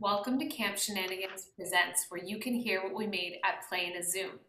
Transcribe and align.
Welcome 0.00 0.38
to 0.38 0.46
Camp 0.46 0.78
Shenanigans 0.78 1.48
Presents, 1.54 2.06
where 2.08 2.24
you 2.24 2.38
can 2.38 2.54
hear 2.54 2.82
what 2.82 2.94
we 2.94 3.06
made 3.06 3.38
at 3.44 3.68
Play 3.68 3.84
in 3.84 4.00
a 4.00 4.02
Zoom. 4.02 4.40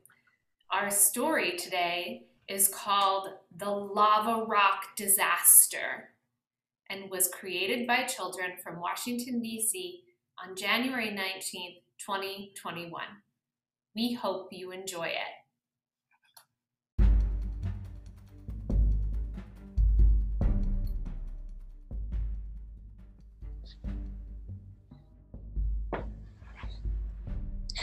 Our 0.72 0.90
story 0.90 1.58
today 1.58 2.28
is 2.48 2.70
called 2.70 3.28
The 3.58 3.70
Lava 3.70 4.46
Rock 4.46 4.96
Disaster 4.96 6.14
and 6.90 7.12
was 7.12 7.28
created 7.28 7.86
by 7.86 8.04
children 8.04 8.52
from 8.64 8.80
Washington, 8.80 9.42
D.C. 9.42 10.04
on 10.42 10.56
January 10.56 11.10
19th, 11.10 11.82
2021. 12.00 13.04
We 13.94 14.14
hope 14.14 14.54
you 14.54 14.72
enjoy 14.72 15.08
it. 15.08 15.41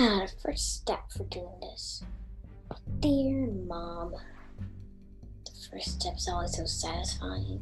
Ah, 0.01 0.27
the 0.27 0.41
first 0.41 0.77
step 0.77 1.11
for 1.11 1.25
doing 1.25 1.59
this. 1.61 2.05
Dear 3.01 3.49
Mom. 3.49 4.15
The 5.45 5.51
first 5.73 6.01
step 6.01 6.15
is 6.17 6.29
always 6.29 6.57
so 6.57 6.67
satisfying. 6.67 7.61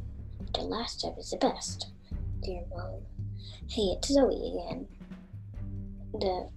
The 0.53 0.61
last 0.61 0.99
step 0.99 1.17
is 1.17 1.31
the 1.31 1.37
best. 1.37 1.87
Dear 2.43 2.61
Mom. 2.69 3.01
Hey, 3.67 3.95
it's 3.97 4.09
Zoe 4.09 4.53
again. 4.53 4.87
The 6.13 6.47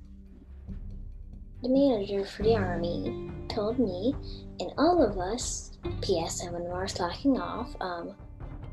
the 1.62 1.68
manager 1.70 2.26
for 2.26 2.42
the 2.42 2.56
army 2.56 3.30
told 3.48 3.78
me 3.78 4.14
and 4.60 4.72
all 4.76 5.02
of 5.02 5.16
us, 5.16 5.78
P.S. 6.02 6.44
when 6.44 6.64
we're 6.64 6.88
slacking 6.88 7.40
off, 7.40 7.74
um, 7.80 8.14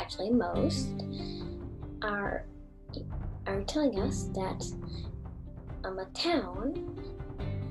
actually 0.01 0.29
most, 0.29 0.89
are 2.01 2.43
are 3.45 3.61
telling 3.63 3.97
us 3.97 4.23
that 4.33 4.61
um, 5.83 5.99
a 5.99 6.05
town 6.13 6.95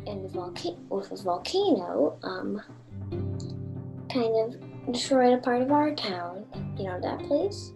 in 0.07 0.23
the 0.23 0.29
volcano 0.29 0.77
with 0.89 1.11
a 1.13 1.17
volcano 1.17 2.19
um, 2.23 2.63
kind 4.13 4.37
of 4.37 4.93
destroyed 4.93 5.35
a 5.35 5.39
part 5.39 5.63
of 5.63 5.73
our 5.73 5.95
town. 5.95 6.45
You 6.77 6.85
know 6.85 7.01
that 7.01 7.19
place? 7.27 7.73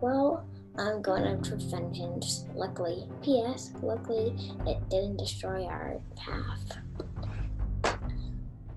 Well, 0.00 0.46
I'm 0.78 1.02
going 1.02 1.24
out 1.26 1.46
for 1.46 1.56
vengeance. 1.56 2.46
Luckily, 2.54 3.08
P.S. 3.22 3.72
Luckily, 3.82 4.36
it 4.66 4.88
didn't 4.88 5.16
destroy 5.16 5.64
our 5.64 6.00
path. 6.16 6.78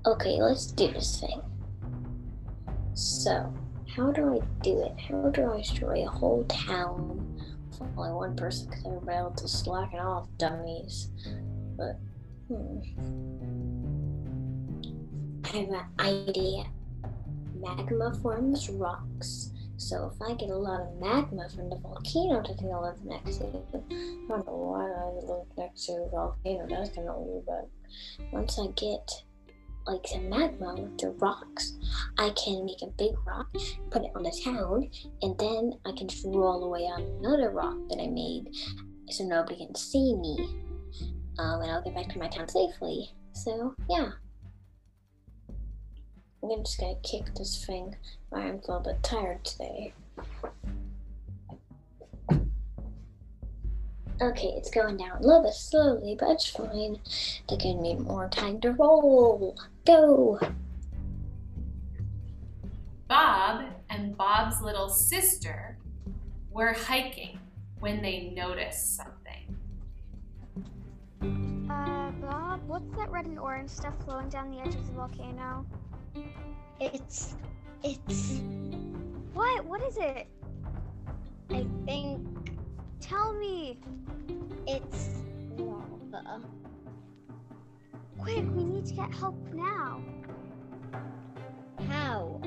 Okay, 0.06 0.42
let's 0.42 0.68
do 0.68 0.92
this 0.92 1.20
thing. 1.20 1.42
So, 2.94 3.54
how 3.96 4.12
do 4.12 4.36
I 4.36 4.64
do 4.64 4.82
it? 4.82 4.98
How 5.00 5.30
do 5.30 5.52
I 5.52 5.58
destroy 5.58 6.06
a 6.06 6.10
whole 6.10 6.46
town 6.46 7.29
only 7.98 8.12
one 8.14 8.36
person 8.36 8.70
because 8.70 8.86
everybody 8.86 9.18
else 9.18 9.42
is 9.42 9.52
slacking 9.52 10.00
off, 10.00 10.28
dummies. 10.38 11.10
But, 11.78 12.00
hmm. 12.48 12.80
I 15.46 15.48
have 15.48 15.70
an 15.70 15.86
idea. 16.00 16.66
Magma 17.60 18.14
forms 18.22 18.70
rocks. 18.70 19.52
So 19.78 20.12
if 20.14 20.22
I 20.22 20.34
get 20.34 20.50
a 20.50 20.56
lot 20.56 20.82
of 20.82 21.00
magma 21.00 21.50
from 21.50 21.70
the 21.70 21.78
volcano 21.78 22.42
that 22.42 22.60
I 22.62 22.80
live 22.80 23.06
next 23.06 23.38
to, 23.38 23.46
I 23.46 24.28
don't 24.28 24.46
know 24.46 24.56
why 24.56 24.92
I 24.92 25.06
live 25.26 25.48
next 25.58 25.86
to 25.86 25.94
a 25.94 26.10
volcano. 26.10 26.68
That's 26.70 26.90
kind 26.94 27.08
of 27.08 27.16
weird, 27.20 27.46
but 27.46 27.70
once 28.32 28.60
I 28.60 28.68
get 28.76 29.24
like 29.90 30.08
some 30.08 30.30
magma 30.30 30.76
with 30.76 30.98
the 30.98 31.10
rocks, 31.12 31.74
I 32.18 32.30
can 32.32 32.66
make 32.66 32.82
a 32.82 32.88
big 32.88 33.12
rock, 33.26 33.48
put 33.90 34.04
it 34.04 34.12
on 34.16 34.24
the 34.24 34.42
town, 34.44 34.90
and 35.22 35.38
then 35.40 35.74
I 35.86 35.92
can 35.98 36.08
just 36.08 36.26
roll 36.26 36.64
away 36.64 36.82
on 36.82 37.02
another 37.20 37.50
rock 37.50 37.78
that 37.90 38.00
I 38.02 38.08
made 38.08 38.50
so 39.10 39.24
nobody 39.24 39.66
can 39.66 39.76
see 39.76 40.16
me. 40.16 40.38
Um, 41.40 41.62
and 41.62 41.72
I'll 41.72 41.84
get 41.84 41.96
back 41.96 42.10
to 42.10 42.20
my 42.20 42.28
town 42.28 42.48
safely. 42.48 43.12
So, 43.34 43.74
yeah. 43.90 44.12
I'm 46.44 46.64
just 46.64 46.80
gonna 46.80 46.96
kick 47.04 47.34
this 47.36 47.66
thing. 47.66 47.96
I'm 48.32 48.56
a 48.56 48.56
little 48.56 48.82
bit 48.82 49.04
tired 49.04 49.44
today. 49.44 49.94
Okay, 54.22 54.54
it's 54.58 54.70
going 54.70 54.98
down 54.98 55.12
a 55.12 55.22
little 55.22 55.44
bit 55.44 55.54
slowly, 55.54 56.18
but 56.20 56.30
it's 56.32 56.50
fine. 56.50 57.00
They 57.48 57.56
can 57.56 57.82
need 57.82 58.02
more 58.02 58.28
time 58.28 58.60
to 58.62 58.72
roll. 58.74 59.58
Go! 59.86 60.40
Bob 63.08 63.64
and 63.90 64.18
Bob's 64.18 64.62
little 64.62 64.90
sister 64.90 65.78
were 66.52 66.74
hiking 66.74 67.40
when 67.80 68.02
they 68.02 68.34
noticed 68.36 68.98
something. 68.98 69.56
Uh, 71.72 72.12
Bob, 72.12 72.60
what's 72.68 72.92
that 72.98 73.10
red 73.10 73.26
and 73.26 73.40
orange 73.40 73.70
stuff 73.70 73.94
flowing 74.04 74.28
down 74.28 74.52
the 74.52 74.60
edge 74.60 74.76
of 74.76 74.86
the 74.86 74.94
volcano? 74.94 75.66
It's. 76.82 77.36
It's. 77.84 78.42
What? 79.34 79.64
What 79.66 79.82
is 79.84 79.98
it? 79.98 80.28
Lava. 86.24 86.42
Quick, 88.18 88.46
we 88.56 88.64
need 88.64 88.86
to 88.86 88.94
get 88.94 89.12
help 89.14 89.36
now. 89.54 90.02
How? 91.88 92.42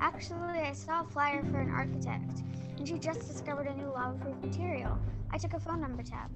Actually, 0.00 0.60
I 0.60 0.72
saw 0.72 1.02
a 1.02 1.04
flyer 1.04 1.44
for 1.44 1.60
an 1.60 1.70
architect, 1.70 2.42
and 2.78 2.88
she 2.88 2.98
just 2.98 3.20
discovered 3.20 3.66
a 3.66 3.74
new 3.74 3.90
lava-proof 3.90 4.36
material. 4.42 4.98
I 5.30 5.38
took 5.38 5.52
a 5.54 5.60
phone 5.60 5.80
number 5.80 6.02
tab. 6.02 6.30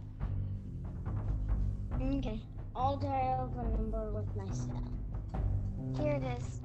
Okay. 2.00 2.40
I'll 2.76 2.96
dial 2.96 3.50
the 3.56 3.62
number 3.62 4.10
with 4.10 4.36
my 4.36 4.52
cell. 4.52 4.82
Here 5.96 6.12
it 6.12 6.24
is. 6.38 6.60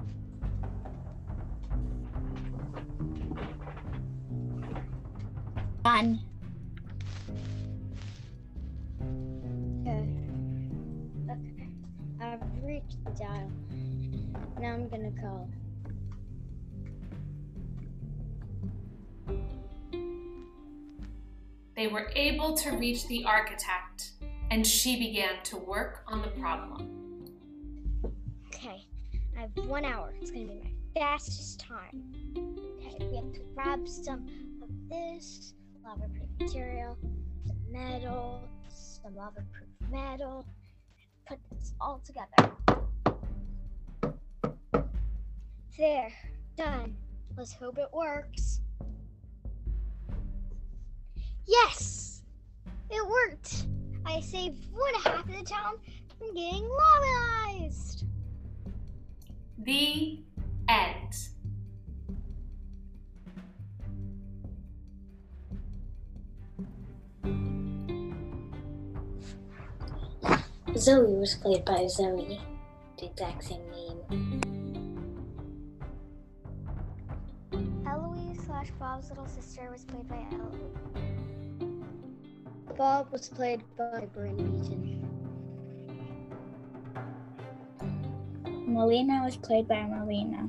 One. 5.82 6.29
I've 12.70 13.04
the 13.04 13.10
dial. 13.24 13.50
Now 14.60 14.74
I'm 14.74 14.88
gonna 14.88 15.10
call. 15.20 15.48
They 21.74 21.88
were 21.88 22.10
able 22.14 22.54
to 22.58 22.70
reach 22.76 23.08
the 23.08 23.24
architect, 23.24 24.12
and 24.50 24.64
she 24.64 24.98
began 24.98 25.42
to 25.44 25.56
work 25.56 26.04
on 26.06 26.22
the 26.22 26.28
problem. 26.28 27.24
Okay. 28.54 28.86
I 29.36 29.40
have 29.40 29.66
one 29.66 29.84
hour. 29.84 30.14
It's 30.20 30.30
gonna 30.30 30.44
be 30.44 30.60
my 30.62 31.00
fastest 31.00 31.58
time. 31.58 32.12
Okay, 32.36 32.96
we 33.00 33.16
have 33.16 33.32
to 33.32 33.40
grab 33.54 33.88
some 33.88 34.26
of 34.62 34.68
this 34.88 35.54
lava-proof 35.82 36.28
material, 36.38 36.96
some 37.46 37.56
metal, 37.72 38.48
some 38.68 39.16
lava-proof 39.16 39.68
metal, 39.90 40.46
put 41.30 41.38
this 41.52 41.72
all 41.80 42.00
together. 42.04 42.52
There, 45.78 46.12
done. 46.56 46.96
Let's 47.36 47.52
hope 47.52 47.78
it 47.78 47.88
works. 47.92 48.60
Yes! 51.46 52.22
It 52.90 53.06
worked! 53.06 53.66
I 54.04 54.20
saved 54.20 54.66
one 54.72 54.94
half 54.94 55.20
of 55.20 55.28
the 55.28 55.44
town 55.44 55.76
from 56.18 56.34
getting 56.34 56.68
lavaized! 56.68 58.04
The 59.58 60.24
end. 60.68 61.14
Zoe 70.76 71.14
was 71.14 71.34
played 71.34 71.64
by 71.64 71.86
Zoe, 71.88 72.40
the 72.98 73.06
exact 73.06 73.44
same 73.44 73.60
name. 73.70 74.40
Eloise 77.86 78.38
slash 78.46 78.70
Bob's 78.78 79.10
little 79.10 79.26
sister 79.26 79.68
was 79.70 79.84
played 79.84 80.08
by 80.08 80.24
Eloise. 80.32 80.78
Bob 82.78 83.10
was 83.12 83.28
played 83.28 83.62
by 83.76 84.06
Brandon 84.14 84.58
Beaton. 84.58 84.96
Melina 88.66 89.22
was 89.24 89.36
played 89.36 89.66
by 89.66 89.82
Melina. 89.82 90.48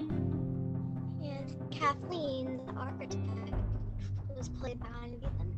And 0.00 1.70
Kathleen, 1.70 2.60
the 2.66 2.72
architect, 2.74 3.54
was 4.36 4.48
played 4.50 4.78
by 4.78 4.88
Anna 5.02 5.16
Beaton. 5.16 5.54